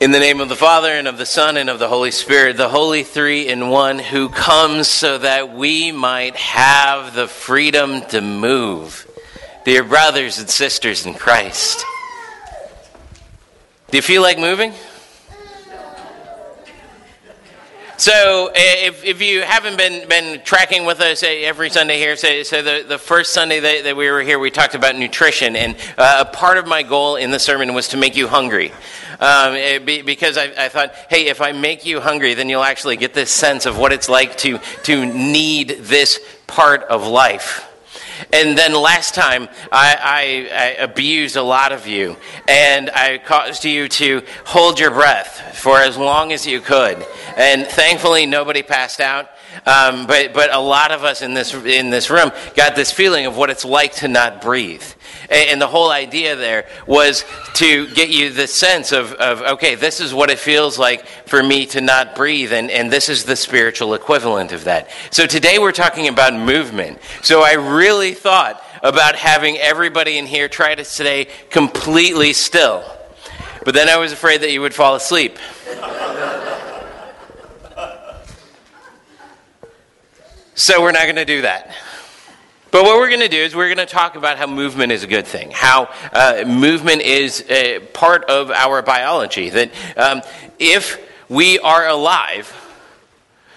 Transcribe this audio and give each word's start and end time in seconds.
In 0.00 0.12
the 0.12 0.18
name 0.18 0.40
of 0.40 0.48
the 0.48 0.56
Father, 0.56 0.88
and 0.94 1.06
of 1.06 1.18
the 1.18 1.26
Son, 1.26 1.58
and 1.58 1.68
of 1.68 1.78
the 1.78 1.86
Holy 1.86 2.10
Spirit, 2.10 2.56
the 2.56 2.70
Holy 2.70 3.02
Three 3.02 3.46
in 3.46 3.68
One, 3.68 3.98
who 3.98 4.30
comes 4.30 4.88
so 4.88 5.18
that 5.18 5.54
we 5.54 5.92
might 5.92 6.36
have 6.36 7.14
the 7.14 7.28
freedom 7.28 8.00
to 8.06 8.22
move. 8.22 9.06
Dear 9.66 9.84
brothers 9.84 10.38
and 10.38 10.48
sisters 10.48 11.04
in 11.04 11.12
Christ, 11.12 11.84
do 13.90 13.98
you 13.98 14.02
feel 14.02 14.22
like 14.22 14.38
moving? 14.38 14.72
So, 18.00 18.50
if, 18.54 19.04
if 19.04 19.20
you 19.20 19.42
haven't 19.42 19.76
been, 19.76 20.08
been 20.08 20.40
tracking 20.40 20.86
with 20.86 21.02
us 21.02 21.22
eh, 21.22 21.42
every 21.44 21.68
Sunday 21.68 21.98
here, 21.98 22.16
so, 22.16 22.42
so 22.44 22.62
the, 22.62 22.82
the 22.88 22.96
first 22.96 23.34
Sunday 23.34 23.60
that, 23.60 23.84
that 23.84 23.94
we 23.94 24.10
were 24.10 24.22
here, 24.22 24.38
we 24.38 24.50
talked 24.50 24.74
about 24.74 24.96
nutrition. 24.96 25.54
And 25.54 25.76
uh, 25.98 26.24
a 26.26 26.34
part 26.34 26.56
of 26.56 26.66
my 26.66 26.82
goal 26.82 27.16
in 27.16 27.30
the 27.30 27.38
sermon 27.38 27.74
was 27.74 27.88
to 27.88 27.98
make 27.98 28.16
you 28.16 28.26
hungry. 28.26 28.70
Um, 29.20 29.52
eh, 29.52 29.80
be, 29.80 30.00
because 30.00 30.38
I, 30.38 30.44
I, 30.56 30.70
thought, 30.70 30.94
hey, 31.10 31.28
if 31.28 31.42
I 31.42 31.52
make 31.52 31.84
you 31.84 32.00
hungry, 32.00 32.32
then 32.32 32.48
you'll 32.48 32.64
actually 32.64 32.96
get 32.96 33.12
this 33.12 33.30
sense 33.30 33.66
of 33.66 33.76
what 33.76 33.92
it's 33.92 34.08
like 34.08 34.38
to, 34.38 34.56
to 34.84 35.04
need 35.04 35.68
this 35.80 36.20
part 36.46 36.84
of 36.84 37.06
life. 37.06 37.69
And 38.32 38.56
then 38.56 38.72
last 38.72 39.14
time, 39.14 39.48
I, 39.72 40.48
I, 40.52 40.56
I, 40.56 40.66
abused 40.82 41.36
a 41.36 41.42
lot 41.42 41.72
of 41.72 41.86
you, 41.86 42.16
and 42.48 42.90
I 42.90 43.18
caused 43.18 43.64
you 43.64 43.88
to 43.88 44.22
hold 44.44 44.78
your 44.78 44.90
breath 44.90 45.58
for 45.58 45.78
as 45.78 45.96
long 45.96 46.32
as 46.32 46.46
you 46.46 46.60
could. 46.60 47.04
And 47.36 47.66
thankfully, 47.66 48.26
nobody 48.26 48.62
passed 48.62 49.00
out. 49.00 49.30
Um, 49.66 50.06
but, 50.06 50.32
but 50.32 50.54
a 50.54 50.58
lot 50.58 50.90
of 50.90 51.04
us 51.04 51.22
in 51.22 51.34
this, 51.34 51.52
in 51.54 51.90
this 51.90 52.08
room 52.10 52.32
got 52.54 52.76
this 52.76 52.90
feeling 52.90 53.26
of 53.26 53.36
what 53.36 53.50
it's 53.50 53.64
like 53.64 53.94
to 53.96 54.08
not 54.08 54.40
breathe. 54.40 54.82
And, 55.28 55.50
and 55.50 55.60
the 55.60 55.66
whole 55.66 55.90
idea 55.90 56.36
there 56.36 56.66
was 56.86 57.24
to 57.54 57.86
get 57.94 58.10
you 58.10 58.30
the 58.30 58.46
sense 58.46 58.92
of, 58.92 59.12
of, 59.14 59.42
okay, 59.42 59.74
this 59.74 60.00
is 60.00 60.14
what 60.14 60.30
it 60.30 60.38
feels 60.38 60.78
like 60.78 61.06
for 61.26 61.42
me 61.42 61.66
to 61.66 61.80
not 61.80 62.14
breathe, 62.14 62.52
and, 62.52 62.70
and 62.70 62.90
this 62.90 63.08
is 63.08 63.24
the 63.24 63.36
spiritual 63.36 63.94
equivalent 63.94 64.52
of 64.52 64.64
that. 64.64 64.90
So 65.10 65.26
today 65.26 65.58
we're 65.58 65.72
talking 65.72 66.08
about 66.08 66.34
movement. 66.34 66.98
So 67.22 67.42
I 67.42 67.54
really 67.54 68.14
thought 68.14 68.62
about 68.82 69.14
having 69.14 69.58
everybody 69.58 70.16
in 70.16 70.26
here 70.26 70.48
try 70.48 70.74
to 70.74 70.84
stay 70.84 71.28
completely 71.50 72.32
still. 72.32 72.84
But 73.64 73.74
then 73.74 73.88
I 73.88 73.98
was 73.98 74.12
afraid 74.12 74.40
that 74.40 74.52
you 74.52 74.62
would 74.62 74.74
fall 74.74 74.94
asleep. 74.94 75.38
So 80.60 80.82
we're 80.82 80.92
not 80.92 81.04
going 81.04 81.16
to 81.16 81.24
do 81.24 81.40
that. 81.40 81.74
But 82.70 82.82
what 82.82 82.98
we're 82.98 83.08
going 83.08 83.22
to 83.22 83.28
do 83.28 83.38
is 83.38 83.56
we're 83.56 83.74
going 83.74 83.78
to 83.78 83.90
talk 83.90 84.14
about 84.14 84.36
how 84.36 84.46
movement 84.46 84.92
is 84.92 85.02
a 85.02 85.06
good 85.06 85.26
thing, 85.26 85.50
how 85.52 85.88
uh, 86.12 86.44
movement 86.46 87.00
is 87.00 87.46
a 87.48 87.78
part 87.78 88.24
of 88.24 88.50
our 88.50 88.82
biology. 88.82 89.48
That 89.48 89.70
um, 89.96 90.20
if 90.58 91.02
we 91.30 91.58
are 91.60 91.88
alive, 91.88 92.54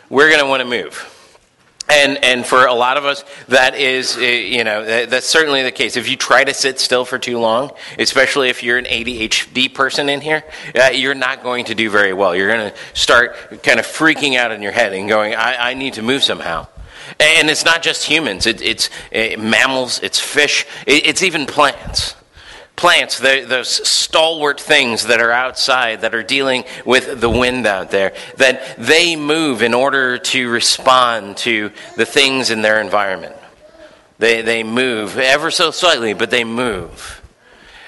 we're 0.09 0.29
going 0.29 0.39
to 0.39 0.47
want 0.47 0.61
to 0.61 0.65
move. 0.65 1.09
And, 1.89 2.23
and 2.23 2.45
for 2.45 2.67
a 2.67 2.73
lot 2.73 2.95
of 2.95 3.03
us, 3.03 3.25
that 3.49 3.75
is, 3.75 4.15
uh, 4.15 4.21
you 4.21 4.63
know, 4.63 5.05
that's 5.05 5.27
certainly 5.27 5.61
the 5.61 5.73
case. 5.73 5.97
If 5.97 6.09
you 6.09 6.15
try 6.15 6.45
to 6.45 6.53
sit 6.53 6.79
still 6.79 7.03
for 7.03 7.19
too 7.19 7.37
long, 7.37 7.71
especially 7.99 8.47
if 8.47 8.63
you're 8.63 8.77
an 8.77 8.85
ADHD 8.85 9.73
person 9.73 10.07
in 10.07 10.21
here, 10.21 10.45
uh, 10.73 10.91
you're 10.93 11.15
not 11.15 11.43
going 11.43 11.65
to 11.65 11.75
do 11.75 11.89
very 11.89 12.13
well. 12.13 12.33
You're 12.33 12.47
going 12.47 12.71
to 12.71 12.77
start 12.97 13.61
kind 13.61 13.81
of 13.81 13.85
freaking 13.85 14.37
out 14.37 14.53
in 14.53 14.61
your 14.61 14.71
head 14.71 14.93
and 14.93 15.09
going, 15.09 15.35
I, 15.35 15.71
I 15.71 15.73
need 15.73 15.95
to 15.95 16.01
move 16.01 16.23
somehow. 16.23 16.67
And 17.19 17.49
it's 17.49 17.65
not 17.65 17.83
just 17.83 18.05
humans, 18.05 18.45
it, 18.45 18.61
it's 18.61 18.89
uh, 19.13 19.39
mammals, 19.39 19.99
it's 19.99 20.19
fish, 20.19 20.65
it, 20.87 21.07
it's 21.07 21.23
even 21.23 21.45
plants. 21.45 22.15
Plants, 22.75 23.19
those 23.19 23.87
stalwart 23.87 24.59
things 24.59 25.05
that 25.05 25.21
are 25.21 25.31
outside, 25.31 26.01
that 26.01 26.15
are 26.15 26.23
dealing 26.23 26.63
with 26.85 27.21
the 27.21 27.29
wind 27.29 27.67
out 27.67 27.91
there, 27.91 28.15
that 28.37 28.77
they 28.79 29.15
move 29.15 29.61
in 29.61 29.75
order 29.75 30.17
to 30.17 30.49
respond 30.49 31.37
to 31.37 31.71
the 31.97 32.05
things 32.05 32.49
in 32.49 32.63
their 32.63 32.81
environment. 32.81 33.35
They, 34.17 34.41
they 34.41 34.63
move 34.63 35.19
ever 35.19 35.51
so 35.51 35.69
slightly, 35.69 36.13
but 36.13 36.31
they 36.31 36.43
move. 36.43 37.21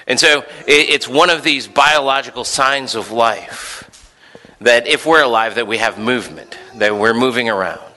And 0.06 0.20
so 0.20 0.40
it, 0.66 0.90
it's 0.90 1.08
one 1.08 1.30
of 1.30 1.42
these 1.42 1.66
biological 1.66 2.44
signs 2.44 2.94
of 2.94 3.10
life 3.10 4.12
that 4.60 4.86
if 4.86 5.04
we're 5.04 5.22
alive, 5.22 5.56
that 5.56 5.66
we 5.66 5.78
have 5.78 5.98
movement, 5.98 6.56
that 6.76 6.96
we're 6.96 7.14
moving 7.14 7.48
around. 7.48 7.95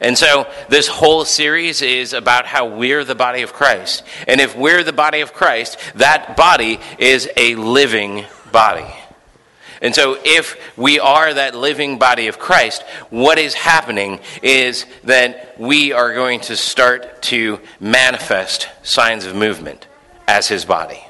And 0.00 0.16
so 0.16 0.46
this 0.68 0.86
whole 0.86 1.24
series 1.24 1.82
is 1.82 2.12
about 2.12 2.46
how 2.46 2.66
we're 2.66 3.04
the 3.04 3.14
body 3.14 3.42
of 3.42 3.52
Christ. 3.52 4.04
And 4.26 4.40
if 4.40 4.56
we're 4.56 4.84
the 4.84 4.92
body 4.92 5.20
of 5.20 5.32
Christ, 5.32 5.78
that 5.96 6.36
body 6.36 6.78
is 6.98 7.28
a 7.36 7.56
living 7.56 8.24
body. 8.52 8.86
And 9.80 9.94
so, 9.94 10.18
if 10.24 10.76
we 10.76 10.98
are 10.98 11.32
that 11.32 11.54
living 11.54 11.98
body 11.98 12.26
of 12.26 12.38
Christ, 12.38 12.82
what 13.10 13.38
is 13.38 13.54
happening 13.54 14.18
is 14.42 14.86
that 15.04 15.54
we 15.58 15.92
are 15.92 16.14
going 16.14 16.40
to 16.40 16.56
start 16.56 17.22
to 17.22 17.60
manifest 17.78 18.68
signs 18.82 19.24
of 19.24 19.36
movement 19.36 19.86
as 20.26 20.48
his 20.48 20.64
body. 20.64 21.00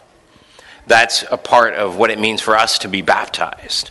That's 0.87 1.25
a 1.31 1.39
part 1.39 1.75
of 1.75 1.97
what 1.97 2.11
it 2.11 2.19
means 2.19 2.43
for 2.43 2.57
us 2.57 2.79
to 2.81 2.89
be 2.89 3.01
baptized. 3.01 3.91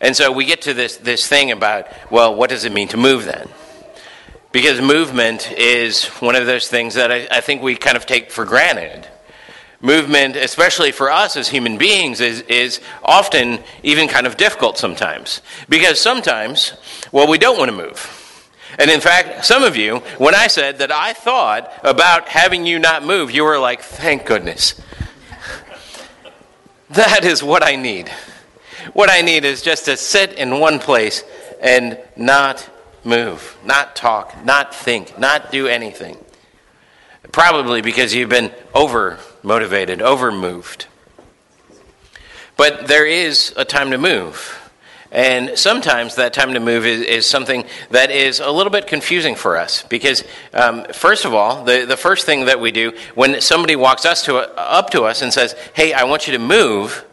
And 0.00 0.16
so, 0.16 0.32
we 0.32 0.44
get 0.44 0.62
to 0.62 0.74
this, 0.74 0.96
this 0.96 1.28
thing 1.28 1.52
about, 1.52 1.86
well, 2.10 2.34
what 2.34 2.50
does 2.50 2.64
it 2.64 2.72
mean 2.72 2.88
to 2.88 2.96
move 2.96 3.26
then? 3.26 3.48
Because 4.52 4.80
movement 4.80 5.52
is 5.52 6.06
one 6.06 6.34
of 6.34 6.46
those 6.46 6.68
things 6.68 6.94
that 6.94 7.12
I, 7.12 7.28
I, 7.30 7.40
think 7.40 7.62
we 7.62 7.76
kind 7.76 7.96
of 7.96 8.06
take 8.06 8.30
for 8.30 8.44
granted. 8.44 9.06
Movement, 9.80 10.36
especially 10.36 10.92
for 10.92 11.10
us 11.10 11.36
as 11.36 11.48
human 11.48 11.76
beings, 11.76 12.20
is, 12.20 12.40
is 12.42 12.80
often 13.02 13.58
even 13.82 14.08
kind 14.08 14.26
of 14.26 14.36
difficult 14.36 14.78
sometimes. 14.78 15.42
Because 15.68 16.00
sometimes, 16.00 16.72
well, 17.12 17.28
we 17.28 17.36
don't 17.36 17.58
want 17.58 17.70
to 17.70 17.76
move. 17.76 18.24
And 18.78 18.90
in 18.90 19.00
fact, 19.00 19.44
some 19.44 19.62
of 19.62 19.76
you, 19.76 19.98
when 20.18 20.34
I 20.34 20.48
said 20.48 20.78
that 20.78 20.92
I 20.92 21.12
thought 21.12 21.72
about 21.82 22.28
having 22.28 22.66
you 22.66 22.78
not 22.78 23.04
move, 23.04 23.30
you 23.30 23.44
were 23.44 23.58
like, 23.58 23.80
thank 23.80 24.26
goodness. 24.26 24.80
that 26.90 27.24
is 27.24 27.42
what 27.42 27.62
I 27.62 27.76
need. 27.76 28.10
What 28.92 29.10
I 29.10 29.22
need 29.22 29.44
is 29.44 29.62
just 29.62 29.86
to 29.86 29.96
sit 29.96 30.32
in 30.32 30.60
one 30.60 30.78
place 30.78 31.24
and 31.60 31.98
not 32.16 32.68
move, 33.06 33.56
not 33.64 33.96
talk, 33.96 34.44
not 34.44 34.74
think, 34.74 35.18
not 35.18 35.50
do 35.50 35.66
anything. 35.68 36.18
Probably 37.32 37.80
because 37.80 38.14
you've 38.14 38.28
been 38.28 38.52
over 38.74 39.18
motivated, 39.42 40.02
over 40.02 40.30
moved. 40.30 40.86
But 42.56 42.86
there 42.86 43.06
is 43.06 43.52
a 43.56 43.64
time 43.64 43.90
to 43.92 43.98
move. 43.98 44.62
And 45.12 45.56
sometimes 45.56 46.16
that 46.16 46.32
time 46.34 46.52
to 46.54 46.60
move 46.60 46.84
is, 46.84 47.00
is, 47.00 47.26
something 47.26 47.64
that 47.90 48.10
is 48.10 48.40
a 48.40 48.50
little 48.50 48.70
bit 48.70 48.86
confusing 48.86 49.34
for 49.34 49.56
us 49.56 49.84
because, 49.84 50.24
um, 50.52 50.84
first 50.92 51.24
of 51.24 51.32
all, 51.32 51.64
the, 51.64 51.86
the 51.86 51.96
first 51.96 52.26
thing 52.26 52.46
that 52.46 52.60
we 52.60 52.72
do 52.72 52.92
when 53.14 53.40
somebody 53.40 53.76
walks 53.76 54.04
us 54.04 54.24
to, 54.24 54.36
up 54.36 54.90
to 54.90 55.04
us 55.04 55.22
and 55.22 55.32
says, 55.32 55.54
Hey, 55.74 55.92
I 55.92 56.04
want 56.04 56.26
you 56.26 56.32
to 56.32 56.38
move, 56.38 57.05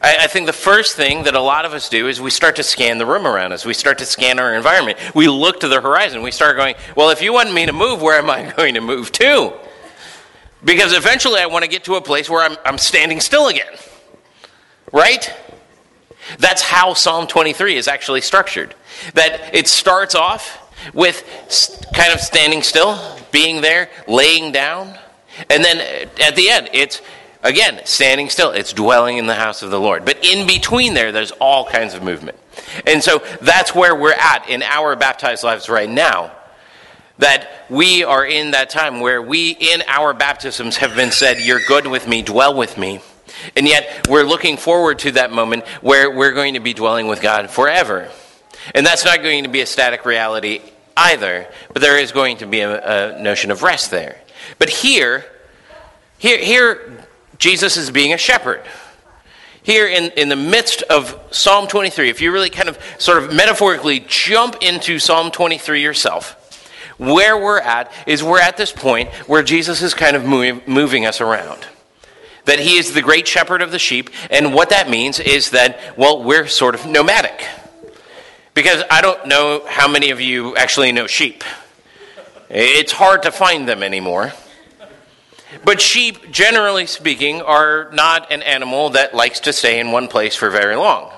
I, 0.00 0.24
I, 0.24 0.26
think 0.26 0.46
the 0.46 0.52
first 0.52 0.96
thing 0.96 1.24
that 1.24 1.34
a 1.34 1.40
lot 1.40 1.64
of 1.64 1.72
us 1.72 1.88
do 1.88 2.08
is 2.08 2.20
we 2.20 2.30
start 2.30 2.56
to 2.56 2.62
scan 2.62 2.98
the 2.98 3.06
room 3.06 3.26
around 3.26 3.52
us. 3.52 3.64
We 3.64 3.74
start 3.74 3.98
to 3.98 4.06
scan 4.06 4.38
our 4.38 4.54
environment. 4.54 4.98
We 5.14 5.28
look 5.28 5.60
to 5.60 5.68
the 5.68 5.80
horizon. 5.80 6.22
We 6.22 6.32
start 6.32 6.56
going, 6.56 6.74
well, 6.96 7.10
if 7.10 7.22
you 7.22 7.32
want 7.32 7.52
me 7.52 7.66
to 7.66 7.72
move, 7.72 8.02
where 8.02 8.18
am 8.18 8.28
I 8.28 8.52
going 8.56 8.74
to 8.74 8.80
move 8.80 9.12
to? 9.12 9.52
Because 10.64 10.92
eventually 10.92 11.40
I 11.40 11.46
want 11.46 11.64
to 11.64 11.70
get 11.70 11.84
to 11.84 11.94
a 11.94 12.00
place 12.00 12.28
where 12.28 12.42
I'm, 12.42 12.56
I'm 12.64 12.78
standing 12.78 13.20
still 13.20 13.48
again. 13.48 13.74
Right? 14.92 15.32
That's 16.38 16.62
how 16.62 16.94
Psalm 16.94 17.26
23 17.26 17.76
is 17.76 17.86
actually 17.86 18.20
structured. 18.22 18.74
That 19.14 19.54
it 19.54 19.68
starts 19.68 20.14
off 20.14 20.62
with 20.94 21.22
kind 21.94 22.12
of 22.12 22.20
standing 22.20 22.62
still, 22.62 22.98
being 23.30 23.60
there, 23.60 23.88
laying 24.08 24.52
down, 24.52 24.98
and 25.50 25.62
then 25.62 26.08
at 26.20 26.34
the 26.34 26.48
end, 26.48 26.70
it's 26.72 27.02
Again, 27.46 27.80
standing 27.84 28.28
still. 28.28 28.50
It's 28.50 28.72
dwelling 28.72 29.18
in 29.18 29.28
the 29.28 29.34
house 29.36 29.62
of 29.62 29.70
the 29.70 29.78
Lord. 29.78 30.04
But 30.04 30.24
in 30.24 30.48
between 30.48 30.94
there, 30.94 31.12
there's 31.12 31.30
all 31.30 31.64
kinds 31.64 31.94
of 31.94 32.02
movement. 32.02 32.36
And 32.84 33.00
so 33.04 33.22
that's 33.40 33.72
where 33.72 33.94
we're 33.94 34.14
at 34.14 34.48
in 34.48 34.64
our 34.64 34.96
baptized 34.96 35.44
lives 35.44 35.68
right 35.68 35.88
now. 35.88 36.32
That 37.18 37.48
we 37.70 38.02
are 38.02 38.26
in 38.26 38.50
that 38.50 38.68
time 38.68 38.98
where 38.98 39.22
we, 39.22 39.50
in 39.50 39.84
our 39.86 40.12
baptisms, 40.12 40.78
have 40.78 40.96
been 40.96 41.12
said, 41.12 41.40
You're 41.40 41.60
good 41.60 41.86
with 41.86 42.08
me, 42.08 42.20
dwell 42.22 42.52
with 42.56 42.76
me. 42.76 42.98
And 43.54 43.68
yet, 43.68 44.08
we're 44.08 44.24
looking 44.24 44.56
forward 44.56 44.98
to 45.00 45.12
that 45.12 45.30
moment 45.30 45.64
where 45.82 46.10
we're 46.10 46.32
going 46.32 46.54
to 46.54 46.60
be 46.60 46.74
dwelling 46.74 47.06
with 47.06 47.22
God 47.22 47.48
forever. 47.48 48.10
And 48.74 48.84
that's 48.84 49.04
not 49.04 49.22
going 49.22 49.44
to 49.44 49.50
be 49.50 49.60
a 49.60 49.66
static 49.66 50.04
reality 50.04 50.62
either, 50.96 51.46
but 51.72 51.80
there 51.80 51.96
is 51.96 52.10
going 52.10 52.38
to 52.38 52.46
be 52.46 52.60
a, 52.60 53.14
a 53.14 53.22
notion 53.22 53.52
of 53.52 53.62
rest 53.62 53.92
there. 53.92 54.20
But 54.58 54.68
here, 54.68 55.24
here, 56.18 56.38
here, 56.38 57.05
Jesus 57.38 57.76
is 57.76 57.90
being 57.90 58.12
a 58.12 58.18
shepherd. 58.18 58.62
Here 59.62 59.88
in, 59.88 60.12
in 60.12 60.28
the 60.28 60.36
midst 60.36 60.82
of 60.82 61.18
Psalm 61.32 61.66
23, 61.66 62.08
if 62.08 62.20
you 62.20 62.30
really 62.30 62.50
kind 62.50 62.68
of 62.68 62.78
sort 62.98 63.22
of 63.22 63.34
metaphorically 63.34 64.04
jump 64.06 64.62
into 64.62 64.98
Psalm 65.00 65.30
23 65.32 65.82
yourself, 65.82 66.42
where 66.98 67.36
we're 67.36 67.60
at 67.60 67.92
is 68.06 68.22
we're 68.22 68.40
at 68.40 68.56
this 68.56 68.72
point 68.72 69.10
where 69.28 69.42
Jesus 69.42 69.82
is 69.82 69.92
kind 69.92 70.16
of 70.16 70.24
moving 70.24 71.04
us 71.04 71.20
around. 71.20 71.66
that 72.46 72.60
he 72.60 72.78
is 72.78 72.92
the 72.92 73.02
great 73.02 73.26
shepherd 73.26 73.60
of 73.60 73.72
the 73.72 73.78
sheep. 73.78 74.08
And 74.30 74.54
what 74.54 74.70
that 74.70 74.88
means 74.88 75.18
is 75.18 75.50
that, 75.50 75.98
well, 75.98 76.22
we're 76.22 76.46
sort 76.46 76.74
of 76.76 76.86
nomadic. 76.86 77.44
Because 78.54 78.84
I 78.88 79.02
don't 79.02 79.26
know 79.26 79.62
how 79.66 79.88
many 79.88 80.10
of 80.10 80.20
you 80.20 80.56
actually 80.56 80.92
know 80.92 81.06
sheep. 81.08 81.44
It's 82.48 82.92
hard 82.92 83.24
to 83.24 83.32
find 83.32 83.68
them 83.68 83.82
anymore. 83.82 84.32
But 85.64 85.80
sheep, 85.80 86.30
generally 86.30 86.86
speaking, 86.86 87.40
are 87.42 87.90
not 87.92 88.32
an 88.32 88.42
animal 88.42 88.90
that 88.90 89.14
likes 89.14 89.40
to 89.40 89.52
stay 89.52 89.78
in 89.78 89.92
one 89.92 90.08
place 90.08 90.34
for 90.34 90.50
very 90.50 90.76
long. 90.76 91.12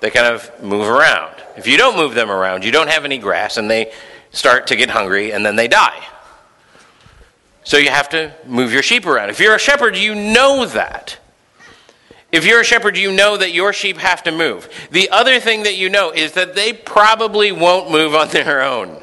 They 0.00 0.10
kind 0.10 0.26
of 0.26 0.62
move 0.62 0.88
around. 0.88 1.34
If 1.56 1.66
you 1.66 1.76
don't 1.76 1.96
move 1.96 2.14
them 2.14 2.30
around, 2.30 2.64
you 2.64 2.72
don't 2.72 2.88
have 2.88 3.04
any 3.04 3.18
grass, 3.18 3.56
and 3.56 3.70
they 3.70 3.92
start 4.30 4.66
to 4.68 4.76
get 4.76 4.90
hungry, 4.90 5.32
and 5.32 5.46
then 5.46 5.56
they 5.56 5.68
die. 5.68 6.04
So 7.64 7.78
you 7.78 7.90
have 7.90 8.08
to 8.10 8.34
move 8.46 8.72
your 8.72 8.82
sheep 8.82 9.06
around. 9.06 9.30
If 9.30 9.40
you're 9.40 9.54
a 9.54 9.60
shepherd, 9.60 9.96
you 9.96 10.14
know 10.14 10.66
that. 10.66 11.18
If 12.30 12.44
you're 12.44 12.60
a 12.60 12.64
shepherd, 12.64 12.96
you 12.96 13.12
know 13.12 13.36
that 13.36 13.52
your 13.52 13.72
sheep 13.72 13.96
have 13.96 14.22
to 14.24 14.32
move. 14.32 14.68
The 14.90 15.08
other 15.10 15.40
thing 15.40 15.62
that 15.62 15.76
you 15.76 15.88
know 15.88 16.10
is 16.10 16.32
that 16.32 16.54
they 16.54 16.72
probably 16.72 17.52
won't 17.52 17.90
move 17.90 18.14
on 18.14 18.28
their 18.30 18.62
own, 18.62 19.00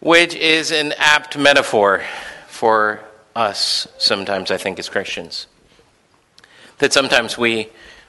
which 0.00 0.34
is 0.34 0.72
an 0.72 0.92
apt 0.98 1.38
metaphor 1.38 2.02
for 2.56 3.04
us 3.34 3.86
sometimes, 3.98 4.50
I 4.50 4.56
think, 4.56 4.78
as 4.78 4.88
Christians. 4.88 5.46
That 6.78 6.92
sometimes 6.92 7.38
we 7.38 7.68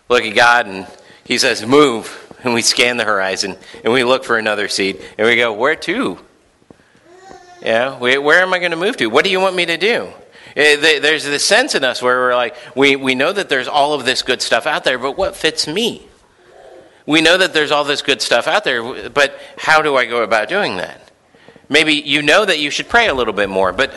look 0.10 0.24
at 0.24 0.36
God 0.36 0.68
and 0.68 0.88
He 1.24 1.38
says, 1.38 1.66
Move. 1.66 2.24
And 2.44 2.54
we 2.54 2.62
scan 2.62 2.98
the 2.98 3.04
horizon 3.04 3.58
and 3.84 3.92
we 3.92 4.04
look 4.04 4.24
for 4.24 4.38
another 4.38 4.68
seed 4.68 5.02
and 5.18 5.28
we 5.28 5.36
go, 5.36 5.52
Where 5.54 5.76
to? 5.76 6.20
Yeah, 7.62 7.98
where 7.98 8.42
am 8.42 8.54
I 8.54 8.60
going 8.60 8.72
to 8.72 8.78
move 8.78 8.98
to? 8.98 9.08
What 9.08 9.26
do 9.26 9.32
you 9.32 9.40
want 9.40 9.56
me 9.56 9.66
to 9.66 9.78
do? 9.78 10.10
Eh, 10.56 11.00
there's 11.00 11.24
this 11.24 11.46
sense 11.46 11.76
in 11.76 11.84
us 11.84 12.02
where 12.02 12.18
we're 12.18 12.36
like, 12.36 12.56
we, 12.76 12.96
we 12.96 13.16
know 13.16 13.34
that 13.34 13.50
there's 13.50 13.68
all 13.68 13.94
of 13.94 14.06
this 14.06 14.22
good 14.22 14.42
stuff 14.42 14.66
out 14.66 14.84
there, 14.84 14.98
but 14.98 15.18
what 15.18 15.36
fits 15.36 15.68
me? 15.68 16.08
We 17.06 17.22
know 17.22 17.38
that 17.38 17.54
there's 17.54 17.72
all 17.72 17.84
this 17.84 18.02
good 18.02 18.22
stuff 18.22 18.48
out 18.48 18.64
there, 18.64 19.10
but 19.10 19.40
how 19.58 19.82
do 19.82 19.96
I 19.96 20.06
go 20.06 20.24
about 20.24 20.50
doing 20.50 20.78
that? 20.78 21.07
Maybe 21.70 21.94
you 21.94 22.22
know 22.22 22.46
that 22.46 22.60
you 22.60 22.72
should 22.72 22.88
pray 22.88 23.10
a 23.10 23.14
little 23.14 23.34
bit 23.34 23.50
more, 23.50 23.74
but 23.74 23.94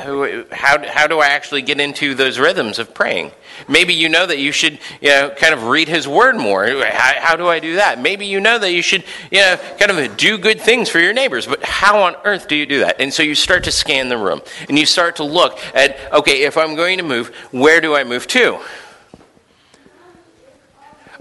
how, 0.53 0.85
how 0.85 1.07
do 1.07 1.21
I 1.21 1.29
actually 1.29 1.63
get 1.63 1.79
into 1.79 2.17
those 2.17 2.37
rhythms 2.37 2.81
of 2.81 2.93
praying? 2.93 3.31
Maybe 3.69 3.95
you 3.95 4.09
know 4.09 4.27
that 4.27 4.39
you 4.39 4.51
should 4.51 4.81
you 5.01 5.11
know, 5.11 5.31
kind 5.31 5.55
of 5.55 5.69
read 5.69 5.87
His 5.87 6.09
Word 6.09 6.37
more. 6.37 6.67
How, 6.67 7.21
how 7.21 7.37
do 7.37 7.47
I 7.47 7.61
do 7.61 7.77
that? 7.77 8.01
Maybe 8.01 8.27
you 8.27 8.41
know 8.41 8.59
that 8.59 8.73
you 8.73 8.83
should 8.83 9.05
you 9.31 9.39
know, 9.39 9.57
kind 9.79 9.93
of 9.93 10.17
do 10.17 10.37
good 10.37 10.61
things 10.61 10.89
for 10.89 10.99
your 10.99 11.13
neighbors, 11.13 11.47
but 11.47 11.63
how 11.63 12.03
on 12.03 12.17
earth 12.25 12.49
do 12.49 12.57
you 12.57 12.67
do 12.67 12.81
that? 12.81 13.01
And 13.01 13.15
so 13.15 13.23
you 13.23 13.37
start 13.37 13.65
to 13.65 13.73
scan 13.73 14.09
the 14.09 14.19
room 14.19 14.41
and 14.69 14.77
you 14.77 14.87
start 14.87 15.17
to 15.17 15.25
look 15.25 15.59
at 15.75 15.97
okay, 16.13 16.43
if 16.43 16.57
I'm 16.57 16.75
going 16.75 16.99
to 16.99 17.05
move, 17.05 17.29
where 17.53 17.81
do 17.81 17.95
I 17.95 18.03
move 18.03 18.27
to? 18.29 18.59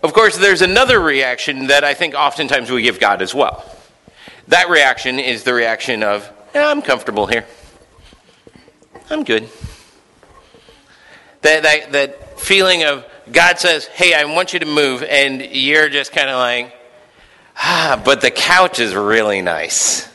Of 0.01 0.13
course, 0.13 0.38
there's 0.38 0.62
another 0.62 1.00
reaction 1.00 1.68
that 1.68 1.84
I 1.84 1.94
think 1.94 2.16
oftentimes 2.16 2.72
we 2.72 2.81
give 2.81 3.00
God 3.00 3.22
as 3.22 3.36
well. 3.36 3.69
That 4.48 4.69
reaction 4.69 5.19
is 5.19 5.44
the 5.44 5.54
reaction 5.54 6.04
of, 6.04 6.28
yeah, 6.54 6.68
I'm 6.68 6.81
comfortable 6.81 7.28
here. 7.28 7.46
I'm 9.10 9.24
good. 9.24 9.50
That, 11.42 11.63
that, 11.63 11.92
that 11.92 12.40
feeling 12.40 12.84
of 12.84 13.06
God 13.31 13.60
says, 13.60 13.86
hey, 13.86 14.13
I 14.13 14.25
want 14.25 14.54
you 14.54 14.60
to 14.60 14.66
move, 14.66 15.04
and 15.04 15.42
you're 15.42 15.90
just 15.90 16.12
kind 16.12 16.30
of 16.30 16.38
like, 16.38 16.75
ah, 17.57 18.01
but 18.04 18.22
the 18.22 18.31
couch 18.31 18.80
is 18.80 18.96
really 18.96 19.42
nice. 19.42 20.10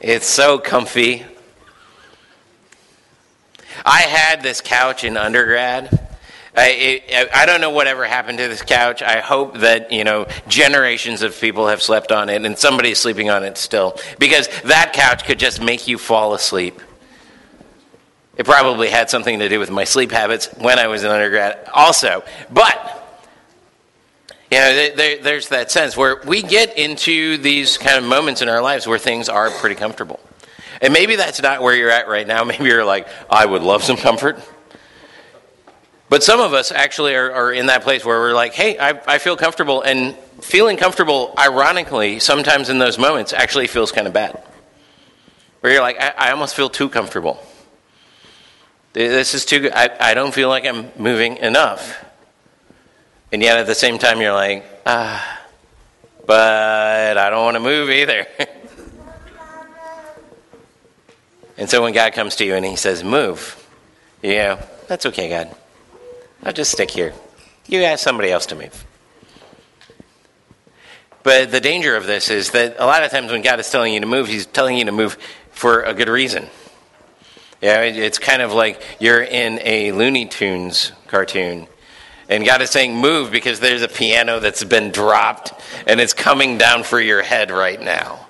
It's 0.00 0.26
so 0.26 0.58
comfy. 0.58 1.24
I 3.84 4.00
had 4.02 4.42
this 4.42 4.60
couch 4.60 5.04
in 5.04 5.16
undergrad 5.16 6.09
I, 6.56 7.28
I 7.32 7.46
don't 7.46 7.60
know 7.60 7.70
whatever 7.70 8.04
happened 8.04 8.38
to 8.38 8.48
this 8.48 8.62
couch. 8.62 9.02
I 9.02 9.20
hope 9.20 9.58
that, 9.58 9.92
you 9.92 10.04
know, 10.04 10.26
generations 10.48 11.22
of 11.22 11.38
people 11.40 11.68
have 11.68 11.80
slept 11.80 12.10
on 12.10 12.28
it 12.28 12.44
and 12.44 12.58
somebody's 12.58 12.98
sleeping 12.98 13.30
on 13.30 13.44
it 13.44 13.56
still. 13.56 13.98
Because 14.18 14.48
that 14.62 14.92
couch 14.92 15.24
could 15.24 15.38
just 15.38 15.62
make 15.62 15.86
you 15.86 15.96
fall 15.96 16.34
asleep. 16.34 16.80
It 18.36 18.46
probably 18.46 18.88
had 18.88 19.10
something 19.10 19.38
to 19.40 19.48
do 19.48 19.58
with 19.58 19.70
my 19.70 19.84
sleep 19.84 20.10
habits 20.10 20.46
when 20.58 20.78
I 20.78 20.86
was 20.86 21.04
in 21.04 21.10
undergrad 21.10 21.68
also. 21.72 22.24
But, 22.50 22.96
you 24.50 24.58
know, 24.58 24.94
there, 24.96 25.22
there's 25.22 25.50
that 25.50 25.70
sense 25.70 25.96
where 25.96 26.20
we 26.26 26.42
get 26.42 26.76
into 26.76 27.36
these 27.36 27.78
kind 27.78 27.98
of 27.98 28.04
moments 28.04 28.42
in 28.42 28.48
our 28.48 28.62
lives 28.62 28.86
where 28.86 28.98
things 28.98 29.28
are 29.28 29.50
pretty 29.50 29.76
comfortable. 29.76 30.18
And 30.80 30.92
maybe 30.92 31.16
that's 31.16 31.42
not 31.42 31.62
where 31.62 31.76
you're 31.76 31.90
at 31.90 32.08
right 32.08 32.26
now. 32.26 32.42
Maybe 32.44 32.64
you're 32.64 32.84
like, 32.84 33.06
I 33.28 33.44
would 33.44 33.62
love 33.62 33.84
some 33.84 33.96
comfort. 33.96 34.40
But 36.10 36.22
some 36.24 36.40
of 36.40 36.52
us 36.52 36.72
actually 36.72 37.14
are, 37.14 37.32
are 37.32 37.52
in 37.52 37.66
that 37.66 37.84
place 37.84 38.04
where 38.04 38.18
we're 38.18 38.34
like, 38.34 38.52
hey, 38.52 38.76
I, 38.76 39.00
I 39.06 39.18
feel 39.18 39.36
comfortable. 39.36 39.80
And 39.80 40.16
feeling 40.40 40.76
comfortable, 40.76 41.32
ironically, 41.38 42.18
sometimes 42.18 42.68
in 42.68 42.80
those 42.80 42.98
moments 42.98 43.32
actually 43.32 43.68
feels 43.68 43.92
kind 43.92 44.08
of 44.08 44.12
bad. 44.12 44.42
Where 45.60 45.72
you're 45.72 45.82
like, 45.82 46.00
I, 46.00 46.12
I 46.18 46.30
almost 46.32 46.56
feel 46.56 46.68
too 46.68 46.88
comfortable. 46.88 47.40
This 48.92 49.34
is 49.34 49.44
too 49.44 49.60
good. 49.60 49.72
I, 49.72 49.96
I 50.00 50.14
don't 50.14 50.34
feel 50.34 50.48
like 50.48 50.66
I'm 50.66 50.90
moving 50.98 51.36
enough. 51.36 52.04
And 53.30 53.40
yet 53.40 53.58
at 53.58 53.68
the 53.68 53.76
same 53.76 53.98
time, 53.98 54.20
you're 54.20 54.32
like, 54.32 54.64
ah, 54.84 55.40
but 56.26 57.18
I 57.18 57.30
don't 57.30 57.44
want 57.44 57.54
to 57.54 57.60
move 57.60 57.88
either. 57.88 58.26
and 61.56 61.70
so 61.70 61.82
when 61.82 61.92
God 61.92 62.14
comes 62.14 62.34
to 62.36 62.44
you 62.44 62.56
and 62.56 62.66
he 62.66 62.74
says, 62.74 63.04
move, 63.04 63.64
yeah, 64.24 64.66
that's 64.88 65.06
okay, 65.06 65.28
God. 65.28 65.54
I'll 66.42 66.52
just 66.52 66.72
stick 66.72 66.90
here. 66.90 67.12
You 67.66 67.82
ask 67.82 68.02
somebody 68.02 68.30
else 68.30 68.46
to 68.46 68.54
move. 68.54 68.84
But 71.22 71.50
the 71.50 71.60
danger 71.60 71.96
of 71.96 72.06
this 72.06 72.30
is 72.30 72.52
that 72.52 72.76
a 72.78 72.86
lot 72.86 73.02
of 73.02 73.10
times 73.10 73.30
when 73.30 73.42
God 73.42 73.60
is 73.60 73.70
telling 73.70 73.92
you 73.92 74.00
to 74.00 74.06
move, 74.06 74.26
He's 74.26 74.46
telling 74.46 74.78
you 74.78 74.86
to 74.86 74.92
move 74.92 75.18
for 75.50 75.82
a 75.82 75.92
good 75.92 76.08
reason. 76.08 76.46
Yeah, 77.60 77.82
it's 77.82 78.18
kind 78.18 78.40
of 78.40 78.54
like 78.54 78.82
you're 78.98 79.22
in 79.22 79.60
a 79.62 79.92
Looney 79.92 80.24
Tunes 80.24 80.92
cartoon, 81.08 81.66
and 82.30 82.46
God 82.46 82.62
is 82.62 82.70
saying, 82.70 82.96
Move 82.96 83.30
because 83.30 83.60
there's 83.60 83.82
a 83.82 83.88
piano 83.88 84.40
that's 84.40 84.64
been 84.64 84.92
dropped 84.92 85.52
and 85.86 86.00
it's 86.00 86.14
coming 86.14 86.56
down 86.56 86.84
for 86.84 86.98
your 86.98 87.20
head 87.20 87.50
right 87.50 87.80
now. 87.80 88.26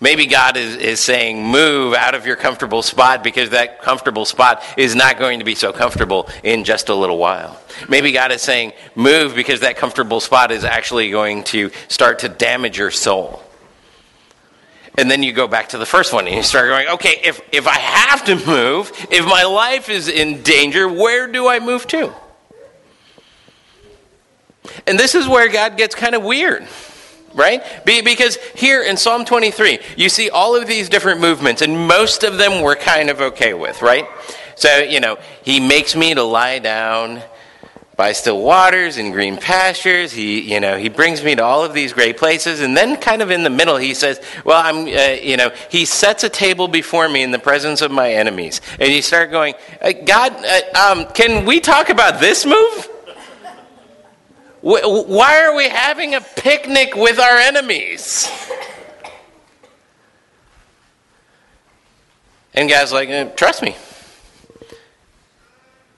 Maybe 0.00 0.26
God 0.26 0.56
is, 0.56 0.76
is 0.76 1.00
saying, 1.00 1.42
move 1.42 1.94
out 1.94 2.14
of 2.14 2.26
your 2.26 2.36
comfortable 2.36 2.82
spot 2.82 3.24
because 3.24 3.50
that 3.50 3.80
comfortable 3.80 4.26
spot 4.26 4.62
is 4.76 4.94
not 4.94 5.18
going 5.18 5.38
to 5.38 5.44
be 5.44 5.54
so 5.54 5.72
comfortable 5.72 6.28
in 6.42 6.64
just 6.64 6.90
a 6.90 6.94
little 6.94 7.16
while. 7.16 7.58
Maybe 7.88 8.12
God 8.12 8.30
is 8.30 8.42
saying, 8.42 8.72
move 8.94 9.34
because 9.34 9.60
that 9.60 9.78
comfortable 9.78 10.20
spot 10.20 10.50
is 10.52 10.64
actually 10.64 11.10
going 11.10 11.44
to 11.44 11.70
start 11.88 12.18
to 12.20 12.28
damage 12.28 12.76
your 12.76 12.90
soul. 12.90 13.42
And 14.98 15.10
then 15.10 15.22
you 15.22 15.32
go 15.32 15.48
back 15.48 15.70
to 15.70 15.78
the 15.78 15.86
first 15.86 16.12
one 16.12 16.26
and 16.26 16.36
you 16.36 16.42
start 16.42 16.68
going, 16.68 16.88
okay, 16.88 17.20
if, 17.24 17.40
if 17.52 17.66
I 17.66 17.78
have 17.78 18.24
to 18.26 18.36
move, 18.46 18.92
if 19.10 19.24
my 19.24 19.44
life 19.44 19.88
is 19.88 20.08
in 20.08 20.42
danger, 20.42 20.88
where 20.88 21.26
do 21.26 21.48
I 21.48 21.58
move 21.58 21.86
to? 21.88 22.12
And 24.86 24.98
this 24.98 25.14
is 25.14 25.26
where 25.26 25.48
God 25.48 25.76
gets 25.76 25.94
kind 25.94 26.14
of 26.14 26.22
weird 26.22 26.66
right? 27.36 27.62
Because 27.84 28.36
here 28.56 28.82
in 28.82 28.96
Psalm 28.96 29.24
23, 29.24 29.78
you 29.96 30.08
see 30.08 30.30
all 30.30 30.56
of 30.56 30.66
these 30.66 30.88
different 30.88 31.20
movements, 31.20 31.62
and 31.62 31.86
most 31.86 32.24
of 32.24 32.38
them 32.38 32.62
we're 32.62 32.74
kind 32.74 33.10
of 33.10 33.20
okay 33.20 33.54
with, 33.54 33.82
right? 33.82 34.06
So, 34.56 34.78
you 34.78 35.00
know, 35.00 35.18
he 35.42 35.60
makes 35.60 35.94
me 35.94 36.14
to 36.14 36.22
lie 36.22 36.58
down 36.58 37.22
by 37.94 38.12
still 38.12 38.42
waters 38.42 38.98
and 38.98 39.12
green 39.12 39.36
pastures. 39.36 40.12
He, 40.12 40.40
you 40.52 40.60
know, 40.60 40.76
he 40.76 40.88
brings 40.88 41.22
me 41.22 41.34
to 41.34 41.42
all 41.42 41.64
of 41.64 41.72
these 41.72 41.92
great 41.92 42.16
places. 42.18 42.60
And 42.60 42.76
then 42.76 42.96
kind 42.96 43.22
of 43.22 43.30
in 43.30 43.42
the 43.42 43.50
middle, 43.50 43.76
he 43.76 43.94
says, 43.94 44.20
well, 44.44 44.62
I'm, 44.62 44.86
uh, 44.86 45.16
you 45.22 45.36
know, 45.36 45.50
he 45.70 45.84
sets 45.84 46.24
a 46.24 46.28
table 46.28 46.68
before 46.68 47.08
me 47.08 47.22
in 47.22 47.30
the 47.30 47.38
presence 47.38 47.80
of 47.80 47.90
my 47.90 48.12
enemies. 48.12 48.60
And 48.78 48.92
you 48.92 49.02
start 49.02 49.30
going, 49.30 49.54
uh, 49.80 49.92
God, 50.04 50.32
uh, 50.34 50.92
um, 50.92 51.06
can 51.12 51.46
we 51.46 51.60
talk 51.60 51.88
about 51.88 52.20
this 52.20 52.44
move? 52.44 52.88
Why 54.66 55.44
are 55.44 55.54
we 55.54 55.68
having 55.68 56.16
a 56.16 56.20
picnic 56.20 56.96
with 56.96 57.20
our 57.20 57.38
enemies? 57.38 58.28
And 62.52 62.68
God's 62.68 62.90
like, 62.90 63.08
uh, 63.08 63.26
trust 63.36 63.62
me. 63.62 63.76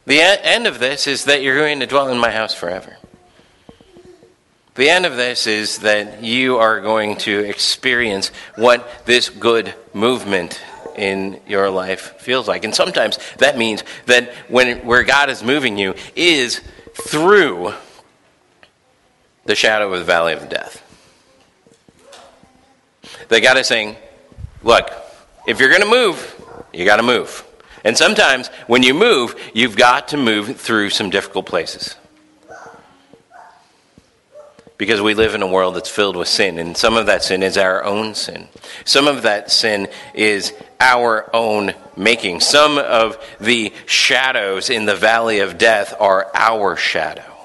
The 0.04 0.20
end 0.20 0.66
of 0.66 0.80
this 0.80 1.06
is 1.06 1.24
that 1.24 1.40
you're 1.40 1.56
going 1.56 1.80
to 1.80 1.86
dwell 1.86 2.08
in 2.08 2.18
my 2.18 2.30
house 2.30 2.52
forever. 2.52 2.98
The 4.74 4.90
end 4.90 5.06
of 5.06 5.16
this 5.16 5.46
is 5.46 5.78
that 5.78 6.22
you 6.22 6.58
are 6.58 6.82
going 6.82 7.16
to 7.18 7.38
experience 7.38 8.28
what 8.56 9.06
this 9.06 9.30
good 9.30 9.74
movement 9.94 10.60
in 10.94 11.40
your 11.46 11.70
life 11.70 12.20
feels 12.20 12.46
like. 12.46 12.64
And 12.64 12.74
sometimes 12.74 13.18
that 13.38 13.56
means 13.56 13.82
that 14.04 14.30
when 14.48 14.84
where 14.84 15.04
God 15.04 15.30
is 15.30 15.42
moving 15.42 15.78
you 15.78 15.94
is 16.14 16.60
through 16.92 17.72
the 19.48 19.56
shadow 19.56 19.92
of 19.92 19.98
the 19.98 20.04
valley 20.04 20.34
of 20.34 20.48
death. 20.48 20.84
That 23.28 23.40
God 23.40 23.56
is 23.56 23.66
saying, 23.66 23.96
look, 24.62 24.90
if 25.46 25.58
you're 25.58 25.70
going 25.70 25.82
to 25.82 25.88
move, 25.88 26.36
You 26.72 26.84
got 26.84 26.96
to 26.96 27.02
move. 27.02 27.44
And 27.84 27.96
sometimes 27.96 28.48
when 28.66 28.82
you 28.82 28.94
move, 28.94 29.34
you've 29.54 29.76
got 29.76 30.08
to 30.08 30.16
move 30.16 30.60
through 30.60 30.90
some 30.90 31.10
difficult 31.10 31.46
places. 31.46 31.96
Because 34.76 35.00
we 35.00 35.14
live 35.14 35.34
in 35.34 35.42
a 35.42 35.46
world 35.46 35.74
that's 35.74 35.88
filled 35.88 36.14
with 36.14 36.28
sin, 36.28 36.58
and 36.58 36.76
some 36.76 36.96
of 36.96 37.06
that 37.06 37.24
sin 37.24 37.42
is 37.42 37.58
our 37.58 37.82
own 37.82 38.14
sin. 38.14 38.46
Some 38.84 39.08
of 39.08 39.22
that 39.22 39.50
sin 39.50 39.88
is 40.14 40.52
our 40.78 41.28
own 41.34 41.74
making. 41.96 42.40
Some 42.40 42.78
of 42.78 43.18
the 43.40 43.72
shadows 43.86 44.70
in 44.70 44.86
the 44.86 44.94
valley 44.94 45.40
of 45.40 45.58
death 45.58 45.94
are 45.98 46.30
our 46.32 46.76
shadow. 46.76 47.37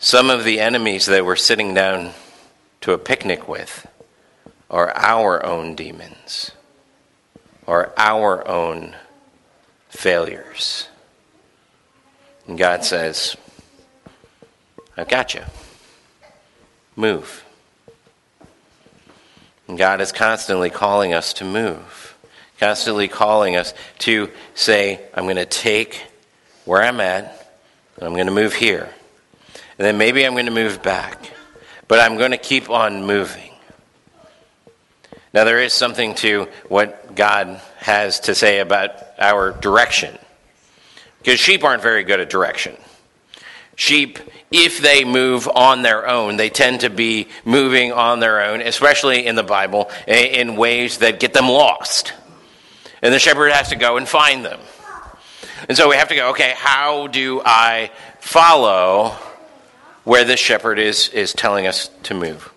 Some 0.00 0.30
of 0.30 0.44
the 0.44 0.60
enemies 0.60 1.06
that 1.06 1.24
we're 1.24 1.36
sitting 1.36 1.74
down 1.74 2.14
to 2.80 2.92
a 2.92 2.98
picnic 2.98 3.46
with 3.46 3.86
are 4.68 4.96
our 4.96 5.44
own 5.44 5.74
demons 5.76 6.52
are 7.70 7.92
our 7.96 8.46
own 8.48 8.96
failures. 9.88 10.88
And 12.48 12.58
God 12.58 12.84
says, 12.84 13.36
I've 14.96 15.08
got 15.08 15.34
you. 15.34 15.42
Move. 16.96 17.44
And 19.68 19.78
God 19.78 20.00
is 20.00 20.10
constantly 20.10 20.68
calling 20.68 21.14
us 21.14 21.32
to 21.34 21.44
move, 21.44 22.16
constantly 22.58 23.06
calling 23.06 23.54
us 23.54 23.72
to 24.00 24.30
say, 24.54 25.00
I'm 25.14 25.24
going 25.24 25.36
to 25.36 25.46
take 25.46 26.02
where 26.64 26.82
I'm 26.82 27.00
at, 27.00 27.54
and 27.96 28.04
I'm 28.04 28.14
going 28.14 28.26
to 28.26 28.32
move 28.32 28.54
here. 28.54 28.92
And 29.80 29.86
then 29.86 29.96
maybe 29.96 30.26
I'm 30.26 30.34
going 30.34 30.44
to 30.44 30.52
move 30.52 30.82
back. 30.82 31.30
But 31.88 32.00
I'm 32.00 32.18
going 32.18 32.32
to 32.32 32.36
keep 32.36 32.68
on 32.68 33.06
moving. 33.06 33.50
Now, 35.32 35.44
there 35.44 35.58
is 35.58 35.72
something 35.72 36.14
to 36.16 36.48
what 36.68 37.14
God 37.14 37.62
has 37.78 38.20
to 38.20 38.34
say 38.34 38.58
about 38.58 38.90
our 39.18 39.52
direction. 39.52 40.18
Because 41.20 41.40
sheep 41.40 41.64
aren't 41.64 41.80
very 41.80 42.04
good 42.04 42.20
at 42.20 42.28
direction. 42.28 42.76
Sheep, 43.74 44.18
if 44.50 44.82
they 44.82 45.02
move 45.04 45.48
on 45.48 45.80
their 45.80 46.06
own, 46.06 46.36
they 46.36 46.50
tend 46.50 46.80
to 46.80 46.90
be 46.90 47.28
moving 47.46 47.90
on 47.90 48.20
their 48.20 48.44
own, 48.44 48.60
especially 48.60 49.24
in 49.26 49.34
the 49.34 49.42
Bible, 49.42 49.90
in 50.06 50.56
ways 50.56 50.98
that 50.98 51.20
get 51.20 51.32
them 51.32 51.48
lost. 51.48 52.12
And 53.00 53.14
the 53.14 53.18
shepherd 53.18 53.50
has 53.52 53.70
to 53.70 53.76
go 53.76 53.96
and 53.96 54.06
find 54.06 54.44
them. 54.44 54.60
And 55.70 55.78
so 55.78 55.88
we 55.88 55.96
have 55.96 56.08
to 56.08 56.16
go, 56.16 56.32
okay, 56.32 56.52
how 56.54 57.06
do 57.06 57.40
I 57.42 57.90
follow 58.18 59.16
where 60.10 60.24
this 60.24 60.40
shepherd 60.40 60.80
is, 60.80 61.08
is 61.10 61.32
telling 61.32 61.68
us 61.68 61.88
to 62.02 62.14
move? 62.14 62.52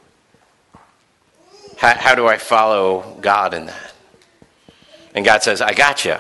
How, 1.77 1.93
how 1.93 2.15
do 2.15 2.25
I 2.25 2.39
follow 2.39 3.15
God 3.21 3.53
in 3.53 3.67
that? 3.67 3.93
And 5.13 5.23
God 5.23 5.43
says, 5.43 5.61
I 5.61 5.73
got 5.73 6.03
you. 6.03 6.15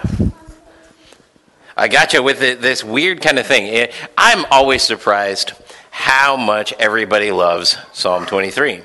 I 1.75 1.87
got 1.87 2.13
you 2.13 2.21
with 2.21 2.37
this 2.37 2.83
weird 2.83 3.19
kind 3.23 3.39
of 3.39 3.47
thing. 3.47 3.89
I'm 4.15 4.45
always 4.51 4.83
surprised 4.83 5.53
how 5.89 6.37
much 6.37 6.71
everybody 6.73 7.31
loves 7.31 7.77
Psalm 7.93 8.27
23. 8.27 8.83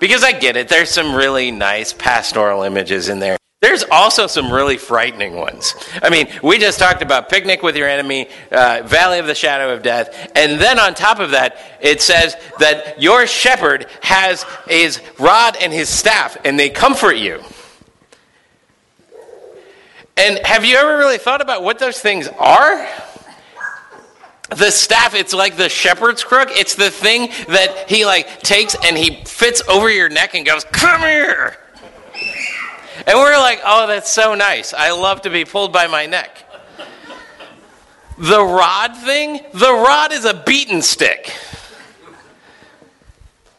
Because 0.00 0.24
I 0.24 0.32
get 0.32 0.56
it, 0.56 0.68
there's 0.68 0.88
some 0.88 1.14
really 1.14 1.50
nice 1.50 1.92
pastoral 1.92 2.62
images 2.62 3.10
in 3.10 3.18
there. 3.18 3.36
There's 3.64 3.82
also 3.90 4.26
some 4.26 4.52
really 4.52 4.76
frightening 4.76 5.36
ones. 5.36 5.74
I 6.02 6.10
mean, 6.10 6.28
we 6.42 6.58
just 6.58 6.78
talked 6.78 7.00
about 7.00 7.30
picnic 7.30 7.62
with 7.62 7.78
your 7.78 7.88
enemy, 7.88 8.28
uh, 8.52 8.82
valley 8.84 9.20
of 9.20 9.26
the 9.26 9.34
shadow 9.34 9.72
of 9.72 9.82
death, 9.82 10.30
and 10.36 10.60
then 10.60 10.78
on 10.78 10.92
top 10.92 11.18
of 11.18 11.30
that, 11.30 11.56
it 11.80 12.02
says 12.02 12.36
that 12.58 13.00
your 13.00 13.26
shepherd 13.26 13.86
has 14.02 14.42
his 14.68 15.00
rod 15.18 15.56
and 15.58 15.72
his 15.72 15.88
staff, 15.88 16.36
and 16.44 16.58
they 16.60 16.68
comfort 16.68 17.16
you. 17.16 17.42
And 20.18 20.44
have 20.44 20.66
you 20.66 20.76
ever 20.76 20.98
really 20.98 21.16
thought 21.16 21.40
about 21.40 21.62
what 21.62 21.78
those 21.78 21.98
things 21.98 22.28
are? 22.38 22.86
The 24.50 24.70
staff, 24.72 25.14
it's 25.14 25.32
like 25.32 25.56
the 25.56 25.70
shepherd's 25.70 26.22
crook. 26.22 26.50
It's 26.50 26.74
the 26.74 26.90
thing 26.90 27.30
that 27.48 27.86
he 27.88 28.04
like 28.04 28.40
takes 28.40 28.76
and 28.84 28.94
he 28.94 29.24
fits 29.24 29.62
over 29.70 29.88
your 29.88 30.10
neck 30.10 30.34
and 30.34 30.44
goes, 30.44 30.64
"Come 30.64 31.00
here." 31.00 31.56
And 33.06 33.18
we're 33.18 33.36
like, 33.38 33.60
oh, 33.64 33.86
that's 33.86 34.12
so 34.12 34.34
nice. 34.34 34.72
I 34.72 34.92
love 34.92 35.22
to 35.22 35.30
be 35.30 35.44
pulled 35.44 35.72
by 35.72 35.86
my 35.86 36.06
neck. 36.06 36.44
The 38.16 38.42
rod 38.42 38.96
thing, 38.96 39.40
the 39.52 39.72
rod 39.72 40.12
is 40.12 40.24
a 40.24 40.34
beaten 40.34 40.80
stick. 40.82 41.32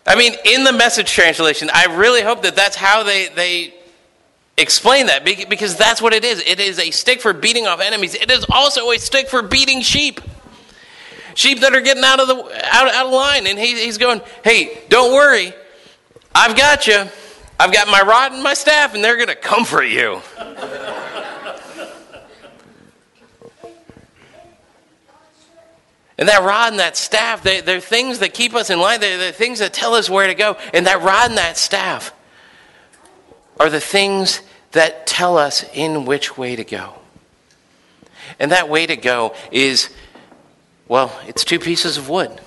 I 0.08 0.16
mean, 0.16 0.34
in 0.46 0.64
the 0.64 0.72
message 0.72 1.12
translation, 1.12 1.70
I 1.74 1.96
really 1.98 2.22
hope 2.22 2.44
that 2.44 2.56
that's 2.56 2.76
how 2.76 3.04
they, 3.04 3.28
they 3.30 3.74
explain 4.58 5.08
that 5.08 5.26
because 5.26 5.76
that's 5.76 6.02
what 6.02 6.14
it 6.14 6.24
is. 6.24 6.42
It 6.46 6.60
is 6.60 6.80
a 6.80 6.92
stick 6.92 7.22
for 7.22 7.34
beating 7.34 7.68
off 7.68 7.82
enemies, 7.82 8.16
it 8.16 8.32
is 8.32 8.46
also 8.50 8.90
a 8.92 8.98
stick 8.98 9.28
for 9.28 9.42
beating 9.42 9.82
sheep. 9.82 10.22
Sheep 11.34 11.60
that 11.60 11.76
are 11.76 11.82
getting 11.82 12.04
out 12.06 12.22
of 12.22 12.30
the 12.30 12.36
out, 12.74 12.88
out 12.88 13.08
of 13.08 13.12
line, 13.12 13.46
and 13.46 13.60
he, 13.60 13.76
he's 13.84 13.98
going, 13.98 14.22
"Hey, 14.42 14.84
don't 14.88 15.14
worry, 15.14 15.54
I've 16.34 16.56
got 16.56 16.88
you." 16.88 17.04
I've 17.60 17.72
got 17.72 17.88
my 17.88 18.02
rod 18.02 18.34
and 18.34 18.44
my 18.44 18.54
staff, 18.54 18.94
and 18.94 19.04
they're 19.04 19.16
going 19.16 19.30
to 19.30 19.36
comfort 19.36 19.86
you. 19.86 20.22
And 26.18 26.30
that 26.30 26.44
rod 26.44 26.72
and 26.72 26.80
that 26.80 26.96
staff, 26.96 27.44
they, 27.44 27.60
are 27.60 27.80
things 27.82 28.20
that 28.20 28.34
keep 28.34 28.56
us 28.56 28.70
in 28.70 28.80
line. 28.80 29.02
They're, 29.02 29.18
they're 29.18 29.32
things 29.32 29.60
that 29.60 29.74
tell 29.74 29.96
us 29.96 30.10
where 30.10 30.28
to 30.28 30.34
go. 30.34 30.58
And 30.74 30.88
that 30.88 31.02
rod 31.02 31.30
and 31.30 31.38
that 31.38 31.58
staff 31.58 32.14
are 33.60 33.70
the 33.70 33.82
things 33.82 34.42
that 34.72 35.08
tell 35.08 35.38
us 35.38 35.66
in 35.74 36.06
which 36.06 36.38
way 36.38 36.56
to 36.56 36.64
go. 36.64 36.94
And 38.40 38.52
that 38.52 38.70
way 38.70 38.86
to 38.86 38.96
go 38.96 39.36
is, 39.52 39.90
well, 40.88 41.18
it's 41.28 41.44
two 41.44 41.60
pieces 41.60 41.98
of 41.98 42.10
wood. 42.10 42.40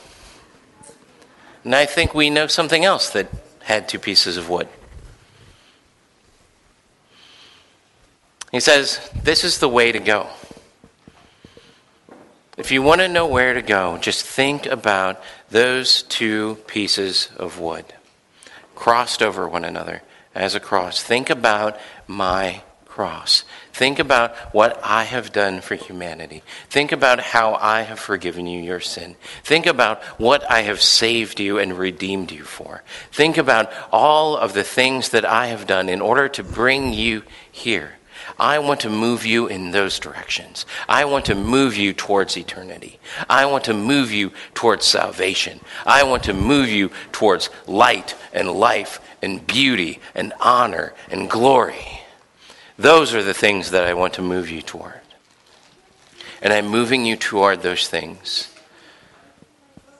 And 1.64 1.74
I 1.74 1.84
think 1.84 2.14
we 2.14 2.30
know 2.30 2.46
something 2.46 2.84
else 2.84 3.10
that 3.10 3.28
had 3.64 3.88
two 3.88 3.98
pieces 3.98 4.38
of 4.38 4.48
wood. 4.48 4.68
He 8.52 8.60
says, 8.60 9.00
This 9.22 9.44
is 9.44 9.58
the 9.58 9.68
way 9.68 9.92
to 9.92 9.98
go. 9.98 10.28
If 12.56 12.72
you 12.72 12.82
want 12.82 13.00
to 13.02 13.08
know 13.08 13.26
where 13.26 13.54
to 13.54 13.62
go, 13.62 13.98
just 13.98 14.24
think 14.24 14.66
about 14.66 15.22
those 15.48 16.02
two 16.02 16.56
pieces 16.66 17.30
of 17.36 17.60
wood 17.60 17.84
crossed 18.74 19.22
over 19.22 19.48
one 19.48 19.64
another 19.64 20.02
as 20.34 20.54
a 20.54 20.60
cross. 20.60 21.02
Think 21.02 21.30
about 21.30 21.78
my 22.06 22.62
cross. 22.86 23.44
Think 23.72 23.98
about 23.98 24.36
what 24.54 24.80
I 24.82 25.04
have 25.04 25.32
done 25.32 25.60
for 25.60 25.74
humanity. 25.76 26.42
Think 26.68 26.90
about 26.90 27.20
how 27.20 27.54
I 27.54 27.82
have 27.82 28.00
forgiven 28.00 28.46
you 28.46 28.60
your 28.60 28.80
sin. 28.80 29.16
Think 29.44 29.66
about 29.66 30.02
what 30.18 30.48
I 30.50 30.62
have 30.62 30.80
saved 30.80 31.38
you 31.38 31.58
and 31.58 31.78
redeemed 31.78 32.32
you 32.32 32.42
for. 32.42 32.82
Think 33.12 33.36
about 33.36 33.72
all 33.92 34.36
of 34.36 34.52
the 34.52 34.64
things 34.64 35.10
that 35.10 35.24
I 35.24 35.46
have 35.46 35.66
done 35.66 35.88
in 35.88 36.00
order 36.00 36.28
to 36.30 36.42
bring 36.42 36.92
you 36.92 37.22
here. 37.50 37.97
I 38.38 38.58
want 38.58 38.80
to 38.80 38.90
move 38.90 39.26
you 39.26 39.46
in 39.46 39.70
those 39.70 39.98
directions. 39.98 40.66
I 40.88 41.04
want 41.04 41.24
to 41.26 41.34
move 41.34 41.76
you 41.76 41.92
towards 41.92 42.36
eternity. 42.36 42.98
I 43.28 43.46
want 43.46 43.64
to 43.64 43.74
move 43.74 44.12
you 44.12 44.32
towards 44.54 44.86
salvation. 44.86 45.60
I 45.86 46.02
want 46.04 46.22
to 46.24 46.34
move 46.34 46.68
you 46.68 46.90
towards 47.12 47.50
light 47.66 48.14
and 48.32 48.50
life 48.50 49.00
and 49.22 49.46
beauty 49.46 50.00
and 50.14 50.32
honor 50.40 50.94
and 51.10 51.28
glory. 51.28 52.02
Those 52.78 53.14
are 53.14 53.22
the 53.22 53.34
things 53.34 53.70
that 53.72 53.84
I 53.84 53.94
want 53.94 54.14
to 54.14 54.22
move 54.22 54.50
you 54.50 54.62
toward. 54.62 55.00
And 56.40 56.52
I'm 56.52 56.68
moving 56.68 57.04
you 57.04 57.16
toward 57.16 57.62
those 57.62 57.88
things 57.88 58.54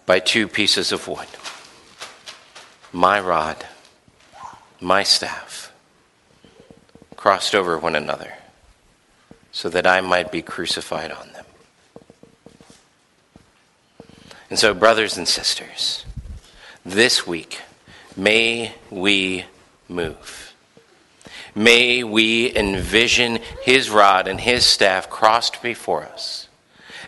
by 0.07 0.21
two 0.21 0.49
pieces 0.49 0.93
of 0.93 1.09
wood 1.09 1.29
my 2.91 3.21
rod, 3.21 3.67
my 4.81 5.03
staff 5.03 5.69
crossed 7.29 7.55
over 7.55 7.79
one 7.79 7.95
another 7.95 8.33
so 9.53 9.69
that 9.69 9.87
I 9.87 10.01
might 10.01 10.33
be 10.33 10.41
crucified 10.41 11.13
on 11.13 11.31
them. 11.35 11.45
And 14.49 14.59
so, 14.59 14.73
brothers 14.73 15.19
and 15.19 15.29
sisters, 15.29 16.07
this 16.87 17.27
week, 17.27 17.61
may 18.17 18.73
we 18.89 19.45
move. 19.91 20.55
May 21.55 22.03
we 22.03 22.57
envision 22.57 23.41
his 23.61 23.91
rod 23.91 24.27
and 24.27 24.41
his 24.41 24.65
staff 24.65 25.11
crossed 25.11 25.61
before 25.61 26.05
us. 26.05 26.49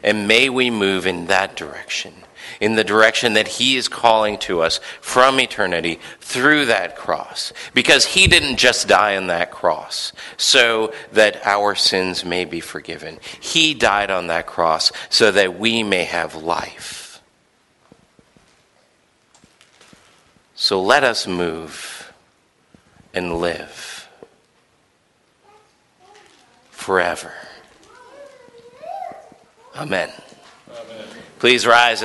And 0.03 0.29
may 0.29 0.51
we 0.51 0.71
move 0.71 1.07
in 1.07 1.29
that 1.29 1.57
direction 1.57 2.13
in 2.61 2.75
the 2.75 2.85
direction 2.85 3.35
that 3.35 3.49
He 3.49 3.77
is 3.77 3.89
calling 3.89 4.39
to 4.39 4.63
us 4.63 4.81
from 5.01 5.39
eternity 5.41 6.01
through 6.21 6.67
that 6.67 6.97
cross. 6.97 7.53
Because 7.75 8.05
He 8.05 8.27
didn't 8.27 8.57
just 8.57 8.89
die 8.89 9.17
on 9.17 9.29
that 9.29 9.51
cross 9.51 10.13
so 10.37 10.93
that 11.13 11.45
our 11.47 11.75
sins 11.75 12.25
may 12.25 12.45
be 12.45 12.61
forgiven, 12.61 13.19
He 13.41 13.75
died 13.75 14.11
on 14.11 14.29
that 14.29 14.47
cross 14.47 14.93
so 15.09 15.31
that 15.31 15.59
we 15.59 15.83
may 15.83 16.05
have 16.05 16.35
life. 16.35 17.23
So 20.55 20.83
let 20.83 21.05
us 21.05 21.27
move 21.27 22.13
and 23.15 23.39
live 23.39 24.09
forever. 26.71 27.33
Amen. 29.75 30.11
Amen. 30.69 31.07
Please 31.39 31.67
rise. 31.67 32.03